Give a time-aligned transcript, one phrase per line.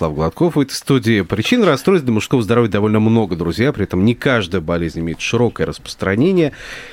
[0.00, 1.20] Станислав Гладков в этой студии.
[1.20, 3.70] Причин расстройств для мужского здоровья довольно много, друзья.
[3.70, 6.52] При этом не каждая болезнь имеет широкое распространение.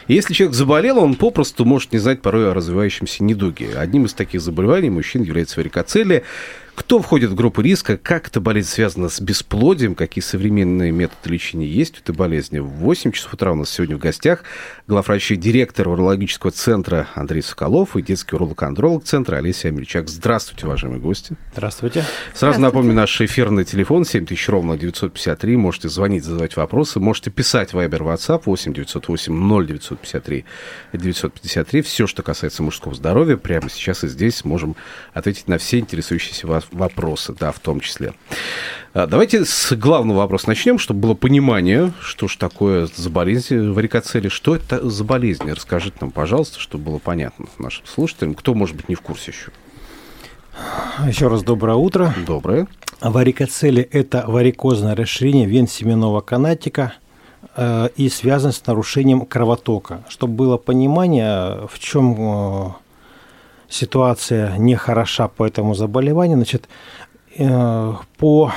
[0.09, 3.69] И если человек заболел, он попросту может не знать порой о развивающемся недуге.
[3.77, 6.23] Одним из таких заболеваний мужчин является варикоцелия.
[6.77, 7.97] Кто входит в группу риска?
[7.97, 9.95] Как эта болезнь связана с бесплодием?
[9.95, 12.59] Какие современные методы лечения есть у этой болезни?
[12.59, 14.43] В 8 часов утра у нас сегодня в гостях
[14.85, 20.07] главврач и директор урологического центра Андрей Соколов и детский уролог-андролог центра Олеся Амельчак.
[20.07, 21.35] Здравствуйте, уважаемые гости.
[21.53, 22.05] Здравствуйте.
[22.35, 25.57] Сразу напомню, наш эфирный телефон 7000 ровно 953.
[25.57, 26.99] Можете звонить, задавать вопросы.
[26.99, 30.45] Можете писать Viber, WhatsApp 8 908 0953
[30.93, 31.81] 953.
[31.81, 34.75] Все, что касается мужского здоровья, прямо сейчас и здесь можем
[35.15, 38.13] ответить на все интересующиеся вас вопросы, да, в том числе.
[38.93, 44.27] А, Давайте с главного вопроса начнем, чтобы было понимание, что же такое за болезнь варикоцели,
[44.29, 45.49] что это за болезнь.
[45.51, 49.51] Расскажите нам, пожалуйста, чтобы было понятно нашим слушателям, кто, может быть, не в курсе еще.
[51.07, 52.13] Еще раз доброе утро.
[52.25, 52.67] Доброе.
[53.01, 56.93] Варикоцели– это варикозное расширение вен семенного канатика
[57.55, 60.03] э, и связано с нарушением кровотока.
[60.09, 62.69] Чтобы было понимание, в чем э,
[63.69, 66.67] ситуация нехороша по этому заболеванию, значит,
[67.37, 68.51] э, по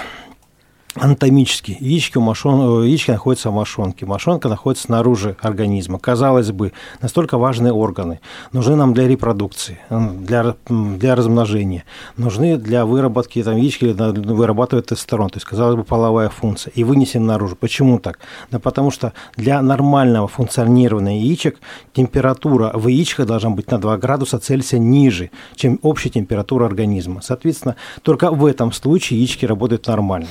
[0.95, 1.77] анатомически.
[1.81, 2.83] Яички, у мошон...
[2.83, 4.07] э, яички находятся в мошонке.
[4.07, 5.99] Мошонка находится снаружи организма.
[5.99, 8.21] Казалось бы, настолько важные органы.
[8.53, 11.85] Нужны нам для репродукции, для, для размножения.
[12.17, 15.31] Нужны для выработки, там, яички да, вырабатывают тестостерон.
[15.31, 16.73] То есть, казалось бы, половая функция.
[16.73, 17.57] И вынесем наружу.
[17.57, 18.19] Почему так?
[18.51, 21.59] Да потому что для нормального функционирования яичек
[21.93, 27.21] температура в яичках должна быть на 2 градуса Цельсия ниже, чем общая температура организма.
[27.23, 30.29] Соответственно, только в этом случае яички работают нормально.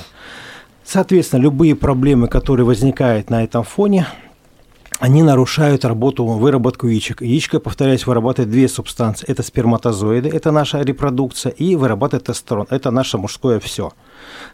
[0.92, 4.08] Соответственно, любые проблемы, которые возникают на этом фоне,
[5.00, 7.22] они нарушают работу, выработку яичек.
[7.22, 9.24] Яичко, повторяюсь, вырабатывает две субстанции.
[9.28, 12.66] Это сперматозоиды, это наша репродукция, и вырабатывает тестостерон.
[12.68, 13.92] Это наше мужское все.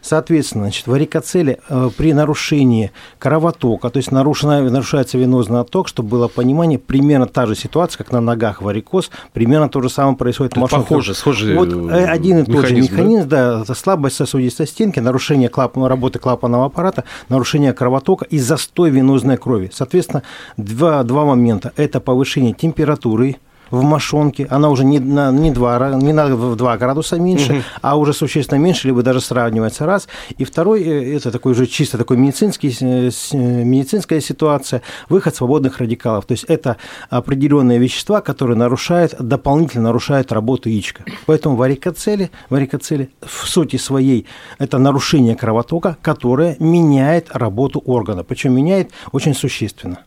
[0.01, 6.27] Соответственно, значит, варикоцели э, при нарушении кровотока, то есть нарушена, нарушается венозный отток, чтобы было
[6.29, 10.61] понимание, примерно та же ситуация, как на ногах варикоз, примерно то же самое происходит в
[10.61, 13.55] похоже, схожий Вот э, один и тот же механизм, да?
[13.55, 19.37] да, это слабость сосудистой стенки, нарушение клапан, работы клапанного аппарата, нарушение кровотока и застой венозной
[19.37, 19.69] крови.
[19.73, 20.23] Соответственно,
[20.57, 21.71] два, два момента.
[21.75, 23.37] Это повышение температуры
[23.71, 27.63] в мошонке, она уже не на, не два, ра- не на в 2 градуса меньше,
[27.81, 30.07] а уже существенно меньше, либо даже сравнивается раз.
[30.37, 35.79] И второй, э, это такой уже чисто такой медицинский, э, э, медицинская ситуация, выход свободных
[35.79, 36.25] радикалов.
[36.25, 36.77] То есть это
[37.09, 41.03] определенные вещества, которые нарушают, дополнительно нарушают работу яичка.
[41.25, 44.25] Поэтому варикоцели, варикоцели в сути своей
[44.59, 48.23] это нарушение кровотока, которое меняет работу органа.
[48.23, 50.06] Причем меняет очень существенно.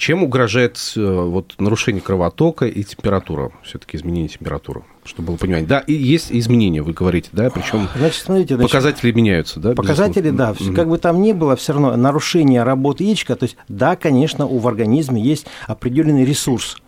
[0.00, 3.52] Чем угрожает э, вот, нарушение кровотока и температура?
[3.62, 5.68] Все-таки изменение температуры, чтобы было понимание.
[5.68, 9.74] Да, и есть изменения, вы говорите, да, причем Значит, смотрите, значит, показатели меняются, да?
[9.74, 10.74] Показатели, да, безусловно?
[10.74, 14.58] как бы там ни было, все равно нарушение работы яичка, то есть, да, конечно, у
[14.58, 16.78] в организме есть определенный ресурс,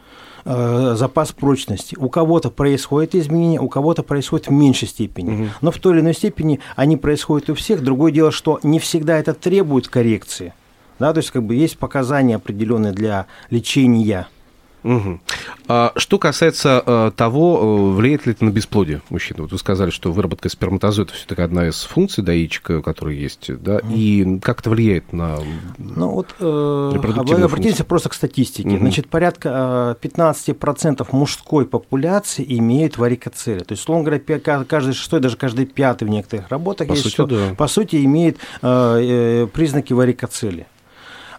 [0.46, 1.94] э, запас прочности.
[1.98, 5.50] У кого-то происходит изменение, у кого-то происходит в меньшей степени.
[5.60, 7.82] Но в той или иной степени они происходят у всех.
[7.82, 10.54] Другое дело, что не всегда это требует коррекции.
[11.02, 14.28] Да, то есть как бы есть показания определенные для лечения.
[14.82, 15.20] Мгм.
[15.68, 19.42] А что касается э, того, э, влияет ли это на бесплодие мужчины?
[19.42, 23.80] Вот вы сказали, что выработка сперматозоида все-таки одна из функций да, яичка, которая есть, да,
[23.88, 25.38] и как это влияет на...
[25.78, 28.70] Ну вот э, Репродуктивная обратимся просто к статистике.
[28.70, 28.80] Мгм.
[28.80, 33.60] Значит, порядка э, 15% мужской популяции имеют варикоцели.
[33.60, 37.14] То есть, условно говоря, каждый шестой, даже каждый пятый в некоторых работах По есть, сути,
[37.14, 37.54] что, да.
[37.56, 40.66] по сути имеет э, э, признаки варикоцели.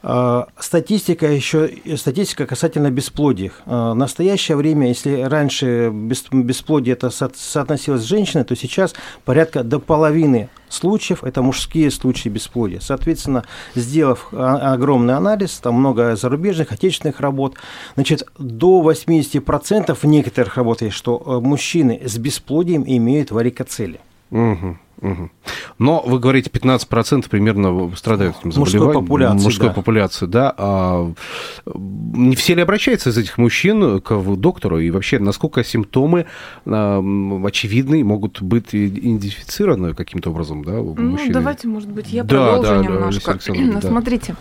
[0.03, 3.52] Э, Статистика еще, статистика касательно бесплодия.
[3.66, 8.94] Э, В настоящее время, если раньше бес- бесплодие это со- соотносилось с женщиной, то сейчас
[9.26, 12.79] порядка до половины случаев это мужские случаи бесплодия.
[12.82, 13.44] Соответственно,
[13.76, 17.55] сделав а- огромный анализ, там много зарубежных, отечественных работ,
[17.96, 24.00] значит, до 80% в некоторых работах есть, что э, мужчины с бесплодием имеют варикоцели.
[24.34, 25.32] Мгм, мгм.
[25.78, 29.06] Но вы говорите, 15% примерно страдают этим Мужской заболеванием.
[29.06, 29.74] популяции, Мужской да.
[29.74, 30.53] популяции, да.
[30.58, 31.14] А
[31.76, 34.80] не все ли обращаются из этих мужчин к доктору?
[34.80, 36.26] И вообще, насколько симптомы
[36.66, 37.00] а,
[37.46, 41.34] очевидны, могут быть идентифицированы каким-то образом, да, у Ну, мужчины?
[41.34, 43.40] давайте, может быть, я Да, продолжу да, да, немножко.
[43.74, 43.88] Да.
[43.88, 44.36] Смотрите,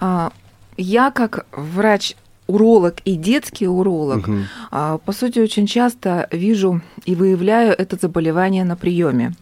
[0.00, 0.30] а,
[0.76, 2.14] я как врач
[2.46, 4.28] уролог и детский уролог,
[4.70, 9.32] а, по сути, очень часто вижу и выявляю это заболевание на приеме.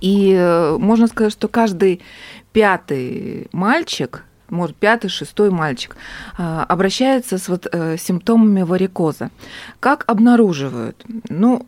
[0.00, 2.00] И э, можно сказать, что каждый
[2.52, 5.96] пятый мальчик, может, пятый, шестой мальчик,
[6.36, 9.30] а, обращается с вот э, симптомами варикоза.
[9.78, 11.02] Как обнаруживают?
[11.28, 11.66] Ну,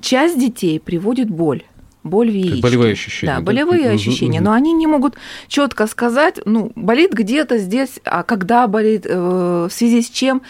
[0.00, 1.62] часть детей приводит боль.
[2.04, 2.62] Боль в яичке.
[2.62, 3.44] болевые ощущения, Да, да?
[3.44, 4.40] болевые ощущения.
[4.40, 5.16] Но они не могут
[5.48, 10.42] четко сказать, ну, болит где-то здесь, а когда болит, э, в связи с чем,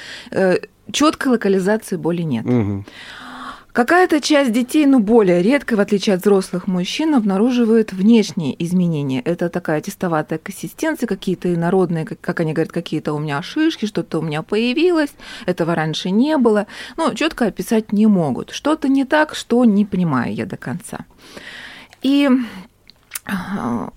[0.92, 2.44] четкой локализации боли нет.
[2.44, 2.84] Мгм.
[3.74, 9.20] Какая-то часть детей, ну, более редко, в отличие от взрослых мужчин, обнаруживает внешние изменения.
[9.20, 14.20] Это такая тестоватая консистенция, какие-то инородные, как, как они говорят, какие-то у меня шишки, что-то
[14.20, 15.10] у меня появилось,
[15.44, 16.68] этого раньше не было.
[16.96, 18.52] Но четко описать не могут.
[18.52, 20.98] Что-то не так, что не понимаю я до конца.
[22.00, 22.30] И
[23.26, 23.90] а,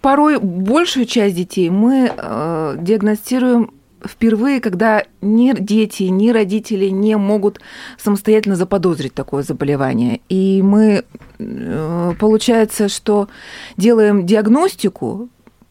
[0.00, 3.72] порой большую часть детей мы э, диагностируем
[4.06, 7.60] впервые, когда ни дети, ни родители не могут
[7.98, 10.20] самостоятельно заподозрить такое заболевание.
[10.28, 11.04] И мы,
[11.38, 13.28] э, получается, что
[13.76, 15.28] делаем диагностику,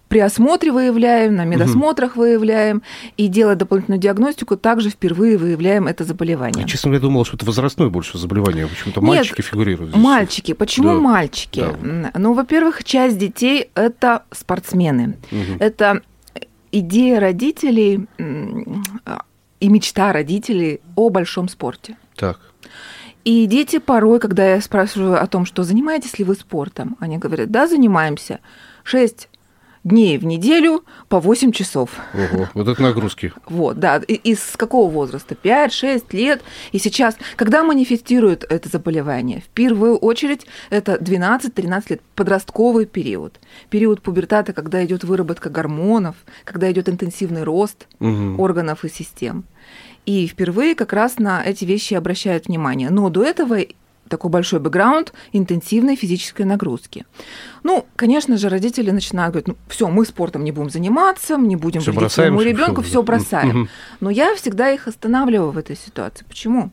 [0.07, 2.81] при осмотре выявляем, на медосмотрах выявляем,
[3.15, 6.63] и делая дополнительную диагностику, также впервые выявляем это заболевание.
[6.63, 8.67] Я, честно говоря, думал, что это возрастное больше заболевание.
[8.67, 9.91] Почему-то Нет, мальчики фигурируют.
[9.91, 10.03] здесь.
[10.03, 10.51] Мальчики.
[10.53, 11.63] Почему Да, мальчики?
[11.81, 12.11] да.
[12.19, 15.15] Ну, во-первых, часть детей это спортсмены.
[15.31, 15.55] Мгм.
[15.59, 16.01] Это
[16.71, 18.07] идея родителей
[19.59, 21.97] и мечта родителей о большом спорте.
[22.15, 22.39] Так.
[23.23, 27.51] И дети порой, когда я спрашиваю о том, что занимаетесь ли вы спортом, они говорят,
[27.51, 28.39] да, занимаемся.
[28.83, 29.29] Шесть
[29.83, 31.89] дней в неделю по 8 часов.
[32.13, 33.33] Ого, вот это нагрузки.
[33.47, 33.97] Вот, да.
[33.97, 35.35] И, и с какого возраста?
[35.41, 36.41] 5-6 лет.
[36.71, 39.41] И сейчас, когда манифестирует это заболевание?
[39.41, 43.39] В первую очередь это 12-13 лет, подростковый период.
[43.69, 48.39] Период пубертата, когда идет выработка гормонов, когда идет интенсивный рост Мгм.
[48.39, 49.43] органов и систем.
[50.05, 52.89] И впервые как раз на эти вещи обращают внимание.
[52.89, 53.59] Но до этого
[54.11, 57.05] такой большой бэкграунд интенсивной физической нагрузки.
[57.63, 61.81] Ну, конечно же, родители начинают говорить, ну, все, мы спортом не будем заниматься, не будем
[61.81, 63.69] Всё вредить своему ребенку, все бросаем.
[63.99, 66.25] Но я всегда их останавливаю в этой ситуации.
[66.27, 66.71] Почему?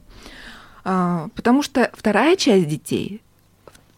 [0.84, 3.20] А, Потому что вторая часть детей,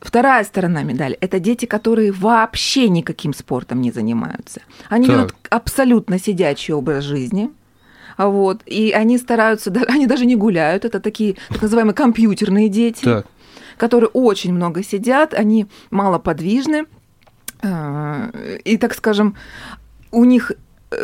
[0.00, 4.60] вторая сторона медали, это дети, которые вообще никаким спортом не занимаются.
[4.88, 5.16] Они Так.
[5.16, 7.50] ведут абсолютно сидячий образ жизни.
[8.20, 13.02] А Вот, и они стараются, они даже не гуляют, это такие так называемые компьютерные дети,
[13.02, 13.26] Так.
[13.78, 16.84] которые очень много сидят, они малоподвижны,
[17.62, 19.37] э, и, так скажем,
[20.11, 20.52] у них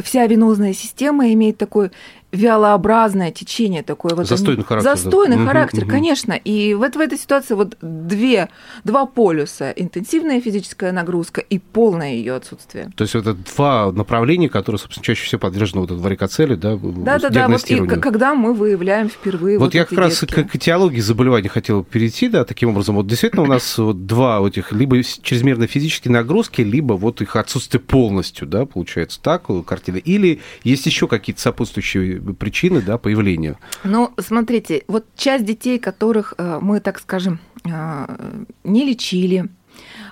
[0.02, 1.90] вся венозная система имеет такой
[2.32, 4.96] вялообразное течение такое вот Застойный они- характер, да.
[4.96, 5.90] застойный Мгм, характер мгм.
[5.90, 8.48] конечно и вот в этой ситуации вот две
[8.84, 14.78] два полюса интенсивная физическая нагрузка и полное ее отсутствие То есть это два направления, которые,
[14.78, 18.52] собственно, чаще всего подвержены вот этой варикоцеле, да, да да да вот и когда мы
[18.54, 20.42] выявляем впервые Вот, вот, я как раз детки.
[20.42, 22.96] к, этиологии заболеваний хотел перейти, да, таким образом.
[22.96, 27.36] Вот действительно у нас вот два вот этих либо чрезмерно физические нагрузки, либо вот их
[27.36, 29.96] отсутствие полностью, да, получается так, картина.
[29.96, 33.56] Или есть еще какие-то сопутствующие причины, да, появления.
[33.84, 38.16] Ну, смотрите, вот часть детей, которых э, мы, так скажем, э,
[38.64, 39.48] не лечили,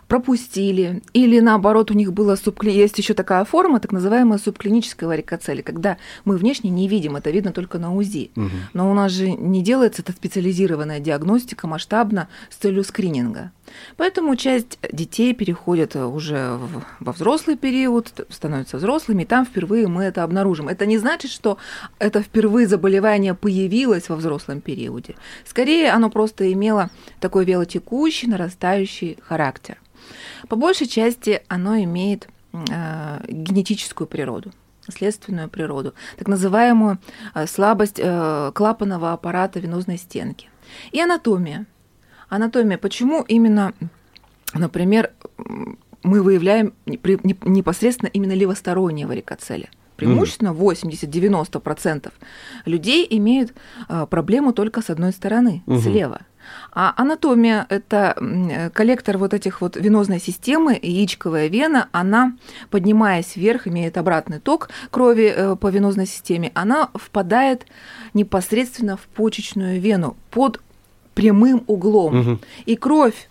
[0.08, 2.70] пропустили, или наоборот у них было субкли...
[2.70, 7.52] есть еще такая форма, так называемая субклиническая варикоцель, когда мы внешне не видим, это видно
[7.52, 8.30] только на УЗИ.
[8.72, 13.52] Но у нас же не делается эта специализированная диагностика масштабно с целью скрининга.
[13.96, 20.04] Поэтому часть детей переходит уже в- во взрослый период, становятся взрослыми, и там впервые мы
[20.04, 20.68] это обнаружим.
[20.68, 21.58] Это не значит, что
[21.98, 25.14] это впервые заболевание появилось во взрослом периоде.
[25.44, 29.78] Скорее, оно просто имело такой велотекущий, нарастающий характер.
[30.48, 34.52] По большей части оно имеет э, генетическую природу
[34.92, 36.98] следственную природу, так называемую
[37.34, 40.50] э, слабость э, клапанного аппарата венозной стенки.
[40.92, 41.66] И анатомия.
[42.28, 42.78] Анатомия.
[42.78, 43.72] Почему именно,
[44.54, 45.10] например,
[46.02, 49.68] мы выявляем непосредственно именно левосторонние варикоцели?
[49.96, 52.12] Преимущественно 80-90%
[52.66, 53.52] людей имеют
[53.88, 55.80] э, проблему только с одной стороны, Мгм.
[55.80, 56.20] слева.
[56.72, 62.36] А анатомия– это коллектор вот этих вот венозной системы, яичковая вена, она,
[62.70, 67.64] поднимаясь вверх, имеет обратный ток крови э, по венозной системе, она впадает
[68.14, 70.60] непосредственно в почечную вену под
[71.14, 72.16] прямым углом.
[72.16, 72.40] Мгм.
[72.66, 73.28] И кровь,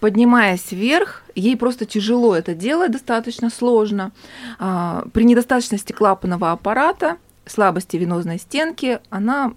[0.00, 4.12] поднимаясь вверх, ей просто тяжело это делать, достаточно сложно.
[4.58, 7.16] А, При недостаточности клапанного аппарата,
[7.46, 9.52] слабости венозной стенки, она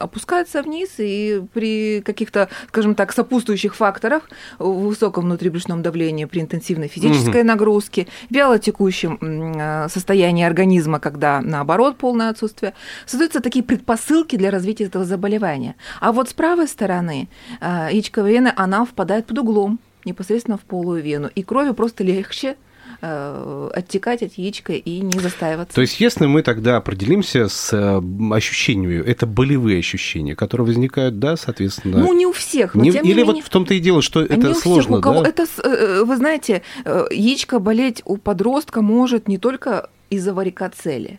[0.00, 7.42] опускается вниз, и при каких-то, скажем так, сопутствующих факторах, высоком внутрибрюшном давлении, при интенсивной физической
[7.42, 12.74] нагрузке, вялотекущем э, состоянии организма, когда наоборот полное отсутствие,
[13.06, 15.76] создаются такие предпосылки для развития этого заболевания.
[16.00, 17.28] А вот с правой стороны
[17.60, 22.56] э, яичковая вена, она впадает под углом непосредственно в полую вену, и крови просто легче
[23.00, 25.74] оттекать от яичка и не застаиваться.
[25.74, 28.00] То есть, если мы тогда определимся с э,
[28.32, 31.98] ощущениями, это болевые ощущения, которые возникают, да, соответственно.
[31.98, 33.34] Ну, не у всех, но Не- тем не или менее...
[33.34, 35.30] вот в том-то и дело, что Не это у всех, сложно, у кого да?
[35.30, 41.18] это, э, вы знаете, э, яичко болеть у подростка может не только из-за варикоцели.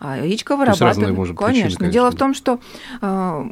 [0.00, 1.78] А яичко вырабатывает, может, причины, конечно.
[1.78, 1.92] конечно.
[1.92, 2.60] Дело в том, что
[3.00, 3.44] э,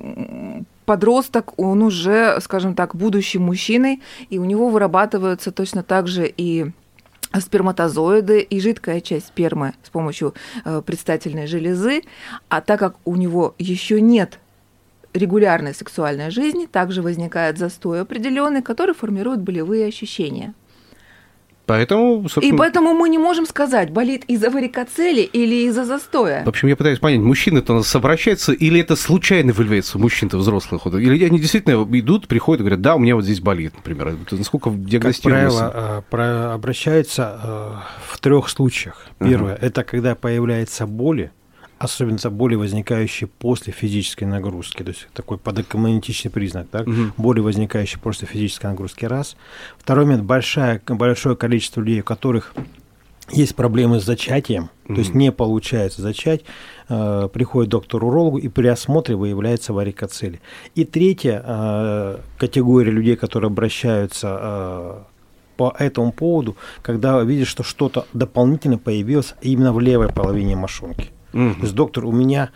[0.84, 6.66] подросток, он уже, скажем так, будущий мужчиной, и у него вырабатываются точно так же и
[7.40, 12.02] сперматозоиды и жидкая часть спермы с помощью э, предстательной железы,
[12.48, 14.38] а так как у него еще нет
[15.12, 20.54] регулярной сексуальной жизни, также возникает застой определенный, который формирует болевые ощущения.
[21.66, 26.44] Поэтому, И собственно, поэтому мы не можем сказать, болит из-за варикоцели или из-за застоя.
[26.44, 30.36] В общем, я пытаюсь понять, мужчины-то у нас обращаются, или это случайно выявляется у мужчин-то
[30.36, 30.86] взрослых?
[30.86, 34.08] Или они действительно идут, приходят и говорят, да, у меня вот здесь болит, например.
[34.08, 35.58] Это насколько Как диагностируется?
[35.70, 37.70] правило, э, про- обращаются э,
[38.08, 39.06] в трех случаях.
[39.18, 41.30] Первое это когда появляются боли,
[41.84, 46.86] особенно это боли, возникающие после физической нагрузки, то есть такой подокоммунетичный признак, так?
[46.86, 47.12] Мгм.
[47.16, 49.36] боли, возникающие после физической нагрузки, раз.
[49.78, 52.54] Второй момент, большая, большое количество людей, у которых
[53.30, 56.42] есть проблемы с зачатием, то есть не получается зачать,
[56.90, 60.40] э, приходит к доктору-урологу и при осмотре выявляется варикоцель.
[60.74, 65.02] И третья э, категория людей, которые обращаются э,
[65.56, 71.13] по этому поводу, когда видят, что что-то дополнительно появилось именно в левой половине мошонки.
[71.34, 71.54] Мгм.
[71.56, 72.50] То есть, доктор, у меня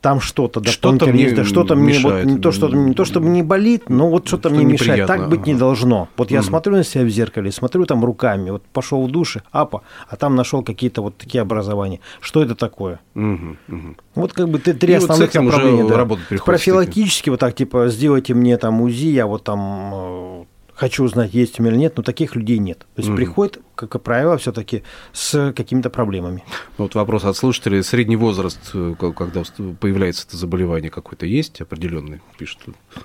[0.00, 2.26] там что-то Что-то дополнительно мне есть, да, что-то мне вот мешает.
[2.26, 4.90] не то, что не то, чтобы не болит, но вот что-то Что мне мешает.
[5.00, 6.08] неприятно, Так быть не должно.
[6.18, 6.48] Вот я Мгм.
[6.48, 10.36] смотрю на себя в зеркале, смотрю там руками, вот пошел в душе, апа, а там
[10.36, 12.00] нашел какие-то вот такие образования.
[12.20, 13.00] Что это такое?
[13.14, 13.96] Мгм, мгм.
[14.14, 15.88] Вот как бы т- три И вот основных уже направления.
[15.88, 16.38] да.
[16.44, 21.58] Профилактически вот так, типа, сделайте мне там УЗИ, я вот там э, хочу узнать, есть
[21.60, 22.78] у меня или нет, но таких людей нет.
[22.80, 23.16] То есть Мгм.
[23.16, 26.44] приходит, как правило, все-таки с какими-то проблемами.
[26.78, 27.82] Вот вопрос от слушателей.
[27.82, 29.42] Средний возраст, э, ко- когда
[29.80, 32.20] появляется это заболевание какое-то, есть определенный?
[32.38, 32.58] Пишут.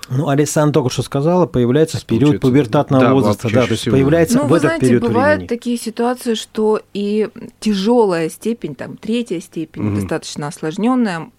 [0.09, 3.95] Ну, Александр только что сказала, появляется в период пубертатного да, возраста, да, то есть всего.
[3.95, 5.47] появляется Ну, в вы этот знаете, период бывают времени.
[5.47, 9.95] такие ситуации, что и тяжелая степень, там третья степень, Мгм.
[9.95, 11.29] достаточно осложненная,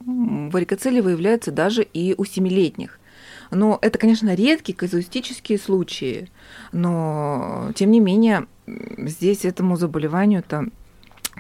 [0.53, 3.00] варикоцели выявляются даже и у семилетних.
[3.51, 6.29] Но это, конечно, редкие казуистические случаи,
[6.73, 10.69] но тем не менее здесь этому заболеванию-то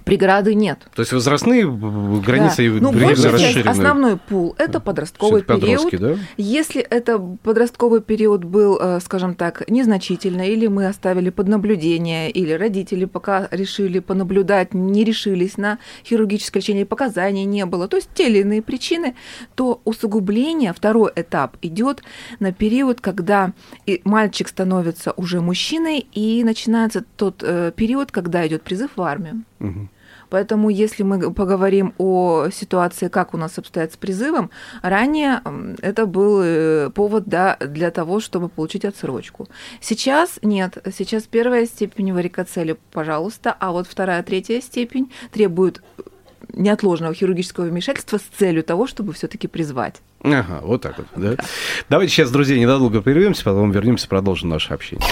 [0.04, 0.78] преграды нет.
[0.95, 2.90] То есть возрастные границы Да.
[2.90, 3.69] Ну, часть, расширены.
[3.69, 5.92] основной пул– это подростковый период.
[5.99, 6.16] да?
[6.37, 12.52] Если это подростковый период был, э, скажем так, незначительно, или мы оставили под наблюдение, или
[12.52, 18.28] родители пока решили понаблюдать, не решились на хирургическое лечение, показаний не было, то есть те
[18.28, 19.14] или иные причины,
[19.54, 22.02] то усугубление, второй этап идет
[22.38, 23.52] на период, когда
[24.04, 29.45] мальчик становится уже мужчиной, и начинается тот э, период, когда идет призыв в армию.
[30.30, 34.50] Поэтому, если мы поговорим о ситуации, как у нас обстоят с призывом,
[34.80, 35.42] ранее
[35.82, 39.48] это был э, повод да, для того, чтобы получить отсрочку.
[39.80, 40.78] Сейчас нет.
[40.96, 45.82] Сейчас первая степень варикоцели, пожалуйста, а вот вторая, третья степень требует
[46.52, 50.00] неотложного хирургического вмешательства с целью того, чтобы все-таки призвать.
[50.22, 51.36] Ага, вот так вот, да.
[51.88, 55.06] Давайте сейчас, друзья, ненадолго прервемся, потом вернемся, продолжим наше общение.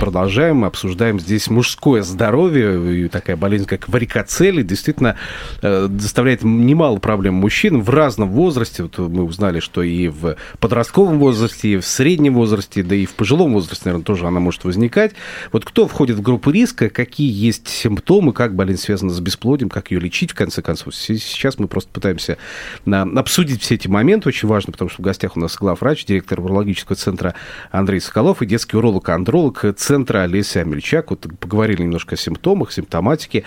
[0.00, 3.04] Продолжаем, обсуждаем здесь мужское здоровье.
[3.04, 5.16] И такая болезнь, как варикоцели, действительно
[5.60, 8.84] э, доставляет немало проблем мужчин в разном возрасте.
[8.84, 13.14] Вот мы узнали, что и в подростковом возрасте, и в среднем возрасте, да и в
[13.14, 15.14] пожилом возрасте, наверное, тоже она может возникать.
[15.50, 19.90] Вот кто входит в группу риска, какие есть симптомы, как болезнь связана с бесплодием, как
[19.90, 20.94] ее лечить, в конце концов.
[20.94, 22.38] Сейчас мы просто пытаемся
[22.84, 26.40] на- обсудить все эти моменты, очень важно, потому что в гостях у нас главврач, директор
[26.40, 27.34] урологического центра
[27.72, 31.08] Андрей Соколов и детский уролог-андролог центра Олеся Амельчак.
[31.08, 33.44] Вот поговорили немножко о симптомах, симптоматике.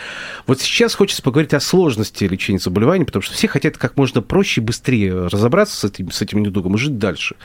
[0.47, 4.59] Вот сейчас хочется поговорить о сложности лечения заболеваний, потому что все хотят как можно проще
[4.59, 7.35] и быстрее разобраться с этим, с этим недугом и жить дальше.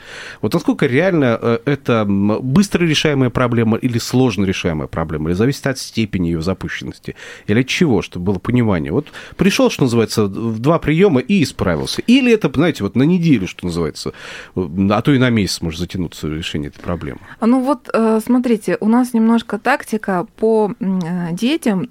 [0.41, 5.77] Вот насколько реально э, это быстро решаемая проблема или сложно решаемая проблема, или зависит от
[5.77, 8.91] степени ее запущенности, или от чего, чтобы было понимание.
[8.91, 12.01] Вот пришел, что называется, в два приема и исправился.
[12.07, 14.13] Или это, знаете, вот на неделю, что называется,
[14.55, 17.19] э, а то и на месяц может затянуться решение этой проблемы.
[17.41, 21.89] Ну вот, э, смотрите, нас немножко тактика по э, детям,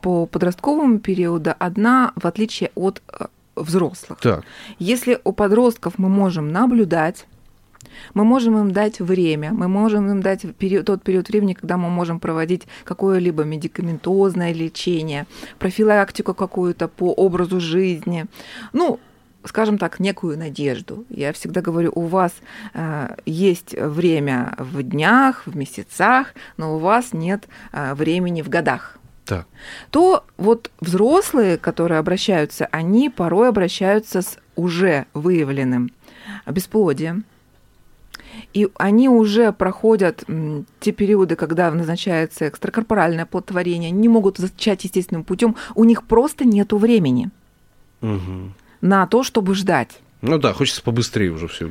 [0.00, 4.18] по подростковому периоду одна, в отличие от э, взрослых.
[4.20, 4.44] Так.
[4.78, 7.26] Если у подростков мы можем наблюдать,
[8.14, 11.88] мы можем им дать время, мы можем им дать период, тот период времени, когда мы
[11.90, 15.26] можем проводить какое-либо медикаментозное лечение,
[15.58, 18.26] профилактику какую-то по образу жизни.
[18.72, 19.00] Ну,
[19.44, 21.04] скажем так, некую надежду.
[21.08, 22.32] Я всегда говорю, у вас
[22.74, 28.98] э, есть время в днях, в месяцах, но у вас нет э, времени в годах.
[29.24, 29.46] Так.
[29.90, 35.90] То вот взрослые, которые обращаются, они порой обращаются с уже выявленным
[36.46, 37.24] бесплодием.
[38.54, 40.24] И они уже проходят
[40.80, 46.78] те периоды, когда назначается экстракорпоральное плодотворение, не могут зачать естественным путем, у них просто нету
[46.78, 47.30] времени
[48.02, 48.54] Мгм.
[48.82, 50.00] На то, чтобы ждать.
[50.20, 51.68] Ну да, хочется побыстрее уже все.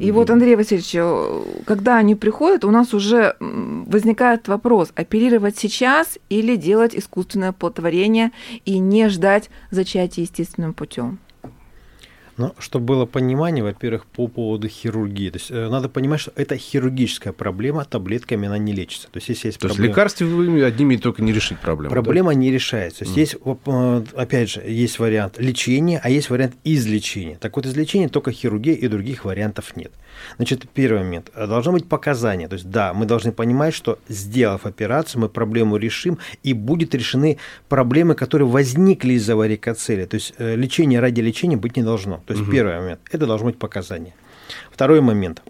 [0.00, 6.16] И вот, Андрей Васильевич, э, когда они приходят, у нас уже возникает вопрос, оперировать сейчас
[6.28, 8.30] или делать искусственное плодотворение
[8.64, 11.18] и не ждать зачатия естественным путем.
[12.38, 15.30] Но чтобы было понимание, во-первых, по поводу хирургии.
[15.30, 19.08] То есть э, надо понимать, что это хирургическая проблема, таблетками она не лечится.
[19.08, 21.90] То есть если есть То есть проблема- лекарствами одними только не решить проблему.
[21.94, 22.00] да?
[22.00, 23.00] Проблема не решается.
[23.00, 27.36] То есть, есть, вот, э, опять же, есть вариант лечения, а есть вариант излечения.
[27.36, 29.92] Так вот, излечения только хирургия и других вариантов нет.
[30.36, 31.30] Значит, первый момент.
[31.34, 32.48] Должно быть показание.
[32.48, 37.38] То есть, да, мы должны понимать, что сделав операцию, мы проблему решим, и будут решены
[37.68, 40.06] проблемы, которые возникли из-за варикоцелия.
[40.06, 42.22] То есть, э, лечение ради лечения быть не должно.
[42.28, 43.00] То есть, первый момент.
[43.10, 44.14] Это должно быть показание.
[44.70, 45.42] Второй момент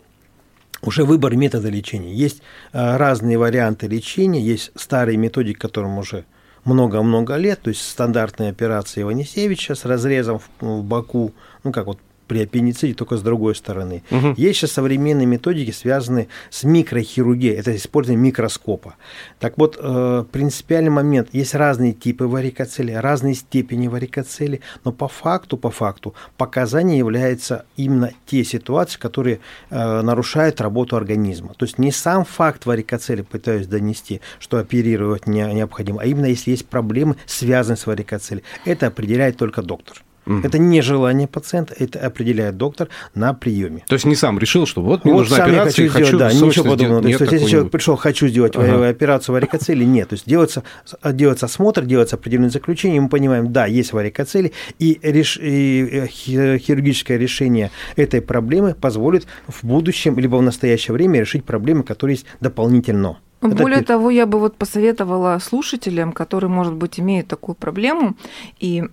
[0.80, 2.14] уже выбор метода лечения.
[2.14, 2.40] Есть
[2.72, 6.24] э, разные варианты лечения, есть старые методики, которым уже
[6.64, 11.32] много-много лет, то есть стандартная операция Иванисевича с разрезом в, в боку,
[11.64, 14.04] ну как вот при аппендициде, только с другой стороны.
[14.10, 14.34] Мгм.
[14.36, 18.94] Есть сейчас современные методики, связанные с микрохирургией, это использование микроскопа.
[19.40, 25.56] Так вот, э, принципиальный момент, есть разные типы варикоцели, разные степени варикоцели, но по факту,
[25.56, 31.54] по факту, показанием являются именно те ситуации, которые э, нарушают работу организма.
[31.56, 36.50] То есть не сам факт варикоцели пытаюсь донести, что оперировать не, необходимо, а именно если
[36.50, 38.44] есть проблемы, связанные с варикоцелью.
[38.64, 40.02] Это определяет только доктор.
[40.28, 40.46] Мгм.
[40.46, 43.82] Это не желание пациента, это определяет доктор на приеме.
[43.88, 46.06] То есть не сам решил, что вот мне Вот нужна сам я операция, и хочу
[46.16, 47.02] сделать, да, ничего подобного.
[47.02, 48.66] То Нет, есть, если человек пришел, хочу сделать Ага.
[48.66, 50.10] э, операцию варикоцели, нет.
[50.10, 50.62] То есть делается,
[51.02, 56.58] делается осмотр, делается определенное заключение, мы понимаем, да, есть варикоцели, и, реш- и э, хи-
[56.58, 62.26] хирургическое решение этой проблемы позволит в будущем, либо в настоящее время решить проблемы, которые есть
[62.40, 63.18] дополнительно.
[63.40, 68.16] Это Более пер- того, я бы вот посоветовала слушателям, которые, может быть, имеют такую проблему,
[68.58, 68.84] и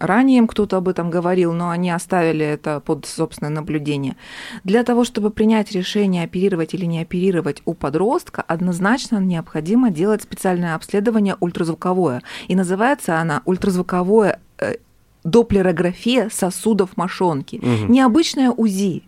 [0.00, 4.16] ранее им кто-то об этом говорил, но они оставили это под собственное наблюдение.
[4.64, 10.74] Для того, чтобы принять решение, оперировать или не оперировать у подростка, однозначно необходимо делать специальное
[10.74, 12.22] обследование ультразвуковое.
[12.48, 14.76] И называется она ультразвуковое э,
[15.24, 17.60] доплерография сосудов мошонки.
[17.62, 17.92] Мгм.
[17.92, 19.04] Необычное УЗИ.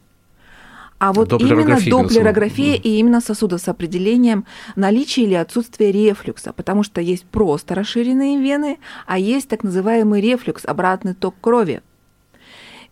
[0.98, 7.00] А вот именно Доплерография и именно сосуда с определением наличия или отсутствия рефлюкса, потому что
[7.00, 11.82] есть просто расширенные вены, а есть так называемый рефлюкс, обратный ток крови.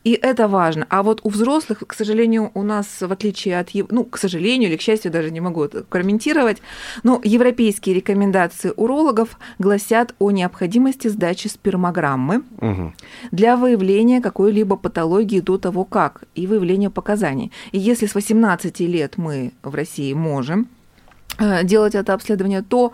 [0.07, 0.87] И это важно.
[0.88, 3.71] А вот у взрослых, к сожалению, у нас, в отличие от...
[3.90, 6.62] Ну, к сожалению или к счастью, даже не могу это комментировать,
[7.03, 12.95] но европейские рекомендации урологов гласят о необходимости сдачи спермограммы Мгм.
[13.33, 17.51] для выявления какой-либо патологии до того как и выявления показаний.
[17.73, 20.69] И если с 18 лет мы в России можем
[21.64, 22.92] делать это обследование, то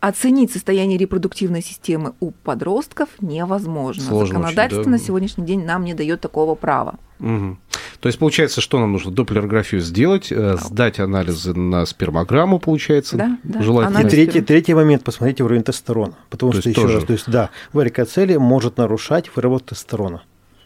[0.00, 4.02] оценить состояние репродуктивной системы у подростков невозможно.
[4.02, 4.90] Сложно очень, Законодательство да.
[4.90, 6.96] на сегодняшний день нам не дает такого права.
[7.20, 7.58] Мгм.
[8.00, 9.12] То есть, получается, что нам нужно?
[9.12, 13.62] Доплерографию сделать, э, сдать анализы на спермограмму, получается, Да, да.
[13.62, 14.06] желательно.
[14.06, 16.14] И третий, третий момент, посмотрите уровень тестостерона.
[16.28, 20.22] Потому То что, еще тоже- раз, то есть, да, варикоцелия может нарушать выработку тестостерона.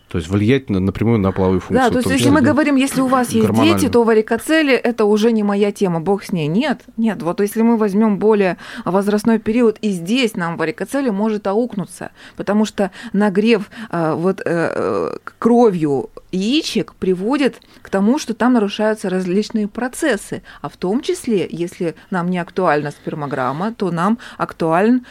[0.08, 1.90] То есть влиять на- напрямую на половую функцию.
[1.90, 5.32] Да, то есть если мы говорим, если у вас есть дети, то варикоцели это уже
[5.32, 6.46] не моя тема, бог с ней.
[6.46, 7.22] Нет, нет.
[7.22, 12.90] Вот если мы возьмем более возрастной период, и здесь нам варикоцели может аукнуться, потому что
[13.12, 20.42] нагрев э, вот, э, э, кровью яичек приводит к тому, что там нарушаются различные процессы,
[20.62, 25.04] а в том числе, если нам не актуальна спермограмма, то нам актуален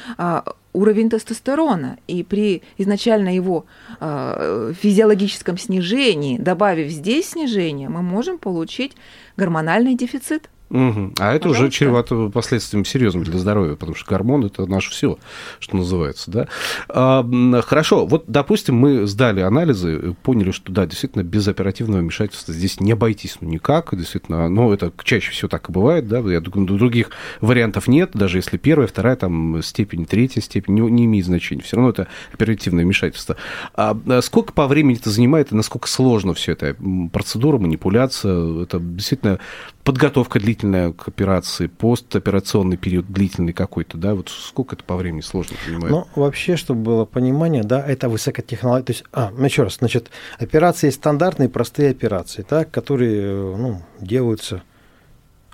[0.77, 1.97] уровень тестостерона.
[2.07, 3.65] И при изначально его
[3.99, 8.93] э, физиологическом снижении, добавив здесь снижение, мы можем получить
[9.37, 10.49] гормональный дефицит.
[10.69, 11.13] Мгм.
[11.19, 15.17] А это уже чревато последствиями серьезными для здоровья, потому что гормон это наше все,
[15.59, 16.47] что называется, да.
[16.89, 22.79] А, хорошо, вот, допустим, мы сдали анализы, поняли, что да, действительно без оперативного вмешательства здесь
[22.79, 26.77] не обойтись ну, никак, действительно, ну это чаще всего так и бывает, да, я думаю,
[26.77, 31.61] других вариантов нет, даже если первая, вторая там степень, третья степень не, не имеет значения,
[31.61, 33.37] все равно это оперативное вмешательство.
[33.73, 36.75] А а сколько по времени это занимает и насколько сложно все это?
[37.11, 39.39] Процедура, манипуляция, это действительно
[39.87, 45.55] подготовка длительная к операции, постоперационный период длительный какой-то, да, вот сколько это по времени сложно
[45.65, 45.89] понимать?
[45.89, 48.83] Ну, вообще, чтобы было понимание, да, это высокотехнология.
[48.83, 53.81] То есть, а, ну, еще раз, значит, операции стандартные, простые операции, так, которые, э, ну,
[54.01, 54.61] делаются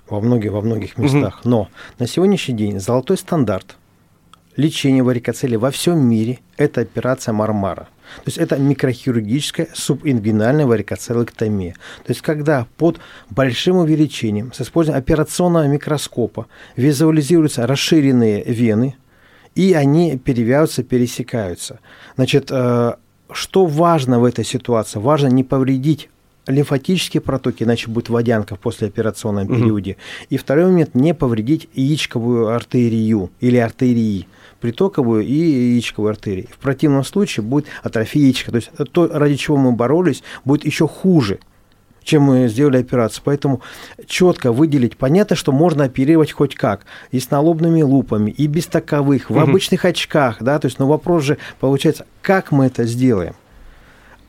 [0.08, 1.42] во многих, во многих местах.
[1.44, 1.68] Но
[2.00, 3.76] на сегодняшний день золотой стандарт
[4.56, 7.88] лечения варикоцелей во всем мире– это операция Мармара.
[8.16, 11.72] То есть это микрохирургическая субингвинальная варикоцелэктомия.
[12.04, 18.96] То есть когда под большим увеличением с использованием операционного микроскопа визуализируются расширенные вены,
[19.54, 21.80] и они перевяются, пересекаются.
[22.16, 22.94] Значит, э,
[23.32, 24.98] что важно в этой ситуации?
[24.98, 26.10] Важно не повредить
[26.46, 29.56] лимфатические протоки, иначе будет водянка в послеоперационном Мгм.
[29.56, 29.96] периоде.
[30.30, 34.26] И второй момент, не повредить яичковую артерию или артерии
[34.60, 36.46] притоковую и яичковую артерию.
[36.50, 38.50] В противном случае будет атрофия яичка.
[38.50, 41.38] То есть то, ради чего мы боролись, будет еще хуже
[42.02, 43.22] чем мы сделали операцию.
[43.24, 43.62] Поэтому
[44.06, 49.30] четко выделить, понятно, что можно оперировать хоть как, и с налобными лупами, и без таковых,
[49.30, 49.42] в Мгм.
[49.42, 53.34] обычных очках, да, то есть, но вопрос же получается, как мы это сделаем?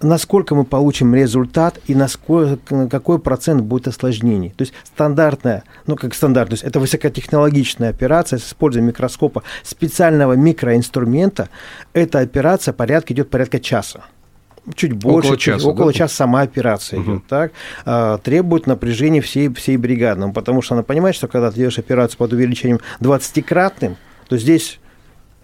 [0.01, 4.49] Насколько мы получим результат и насколько, на какой процент будет осложнений.
[4.57, 10.33] То есть стандартная, ну как стандарт, то есть это высокотехнологичная операция с использованием микроскопа специального
[10.33, 11.49] микроинструмента.
[11.93, 14.01] Эта операция порядка идет порядка часа
[14.75, 15.97] чуть больше, Около чуть- часа, около да?
[15.97, 17.11] часа сама операция Мгм.
[17.17, 17.51] идет, так,
[17.85, 21.77] а, требует напряжения всей, всей бригады, Ну, потому что она понимает, что когда ты делаешь
[21.77, 23.95] операцию под увеличением 20-кратным,
[24.27, 24.79] то здесь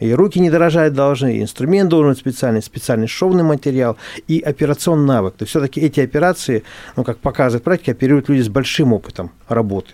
[0.01, 5.05] и руки не дорожать должны, и инструмент должен быть специальный, специальный шовный материал и операционный
[5.05, 5.35] навык.
[5.35, 6.63] То есть все-таки эти операции,
[6.95, 9.91] ну, как показывает практика, оперируют люди с большим опытом работы.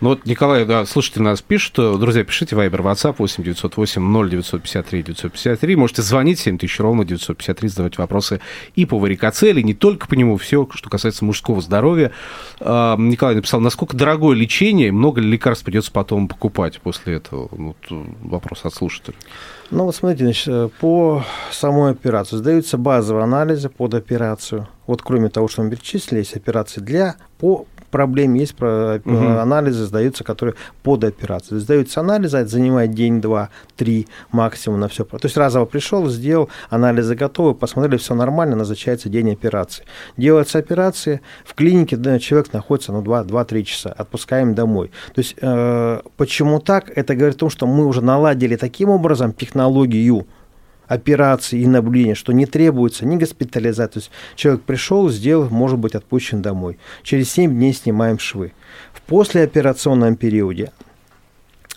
[0.00, 5.02] Ну вот Николай, да, слушатель нас пишет, что, друзья, пишите Вайбер, WhatsApp 8 908 0953
[5.02, 5.76] 953.
[5.76, 8.40] Можете звонить 7000 ровно 953, задавать вопросы
[8.74, 12.12] и по варикоцеле, не только по нему, все, что касается мужского здоровья.
[12.60, 17.48] А, Николай написал, насколько дорогое лечение, много ли лекарств придется потом покупать после этого?
[17.50, 19.14] Вот вопрос от слушателя.
[19.70, 24.68] Ну, вот смотрите, значит, э, по самой операции сдаются базовые анализы под операцию.
[24.86, 29.38] Вот кроме того, что мы перечислили, есть операции для, по проблеме есть про, Мгм.
[29.38, 31.60] анализы сдаются, которые под операцию.
[31.60, 35.04] Сдаются анализы, это занимает день, два, три максимум на все.
[35.04, 39.84] То есть разово пришел, сделал, анализы готовы, посмотрели, все нормально, назначается день операции.
[40.16, 44.90] Делается операция, в клинике да, человек находится ну, 2-3 часа, отпускаем домой.
[45.14, 46.90] То есть э, почему так?
[46.96, 50.26] Это говорит о том, что мы уже наладили таким образом технологию
[50.86, 53.88] операции и наблюдения, что не требуется ни госпитализация.
[53.88, 56.78] То есть человек пришел, сделал, может быть отпущен домой.
[57.02, 58.52] Через 7 дней снимаем швы.
[58.92, 60.72] В послеоперационном периоде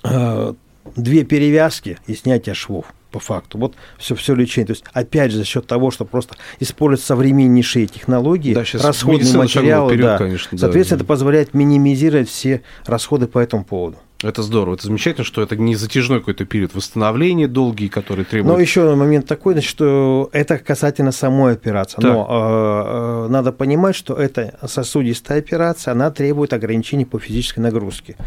[0.03, 0.53] э,
[0.95, 3.57] две перевязки и снятие швов по факту.
[3.57, 4.67] Вот все, все лечение.
[4.67, 9.91] То есть, опять же, за счет того, что просто используют современнейшие технологии, Да, расходные материалы,
[9.91, 10.17] вперед, да.
[10.17, 10.57] конечно, да.
[10.57, 13.97] соответственно, это позволяет минимизировать все расходы по этому поводу.
[14.21, 18.53] Это здорово, это замечательно, что это не затяжной какой-то период восстановления долгий, который требует...
[18.53, 21.99] Но еще момент такой, значит, что это касательно самой операции.
[22.01, 28.17] Но э, э, надо понимать, что это сосудистая операция, она требует ограничений по физической нагрузке.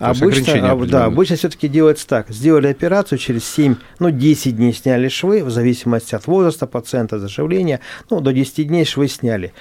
[0.00, 2.28] Ограничения Обычно, а, да, обычно все-таки делается так.
[2.30, 7.78] Сделали операцию, через 7, ну, 10 дней сняли швы, в зависимости от возраста пациента, заживления,
[8.10, 9.52] ну, до 10 дней швы сняли.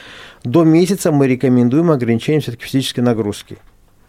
[0.43, 3.59] До месяца мы рекомендуем ограничение все-таки физической нагрузки.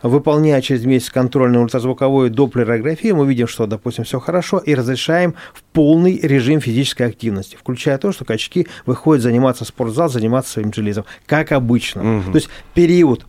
[0.08, 5.62] Выполняя через месяц контрольную ультразвуковую доплерографию, мы видим, что, допустим, все хорошо, и разрешаем в
[5.62, 11.04] полный режим физической активности, включая то, что качки выходят заниматься в спортзал, заниматься своим железом,
[11.26, 12.02] как обычно.
[12.02, 12.32] Мгм.
[12.32, 13.26] То есть период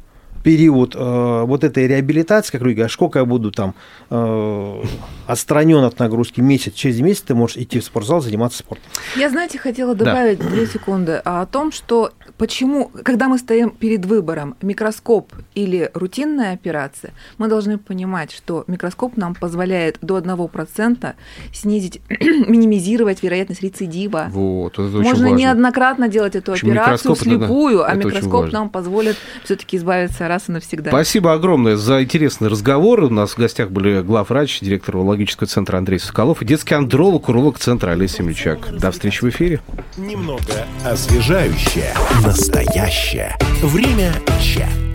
[0.47, 3.75] период э, вот этой реабилитации, как люди говорят, сколько я буду там
[4.09, 4.83] э,
[5.27, 8.85] отстранен от нагрузки месяц, через месяц ты можешь идти в спортзал, заниматься спортом.
[9.17, 14.05] Я, знаете, хотела добавить две секунды а, о том, что почему, когда мы стоим перед
[14.05, 21.13] выбором микроскоп или рутинная операция, мы должны понимать, что микроскоп нам позволяет до 1%
[21.53, 24.27] снизить, минимизировать вероятность рецидива.
[24.29, 25.35] Вот, это очень Можно важно.
[25.35, 30.49] неоднократно делать эту общем, операцию микроскоп это да, а микроскоп нам позволит все-таки избавиться раз
[30.49, 30.91] и навсегда.
[30.91, 33.03] Спасибо огромное за интересный разговор.
[33.03, 37.59] У нас в гостях были главврач, директор урологического центра Андрей Соколов и детский андролог, уролог
[37.59, 38.77] центра Олеся Мельчак.
[38.77, 39.59] До встречи в эфире.
[39.97, 41.93] Немного освежающее.
[42.23, 43.35] Настоящее.
[43.61, 44.86] Время чат.